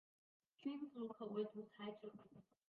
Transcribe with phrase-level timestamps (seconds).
[0.57, 2.11] 君主可为独裁者。